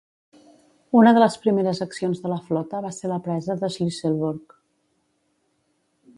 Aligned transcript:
Una 1.01 1.11
de 1.17 1.21
les 1.23 1.37
primeres 1.43 1.81
accions 1.87 2.23
de 2.23 2.31
la 2.33 2.39
flota 2.47 2.81
va 2.89 2.91
ser 3.01 3.13
la 3.13 3.21
presa 3.29 3.59
de 3.61 3.71
Shlisselburg. 3.77 4.61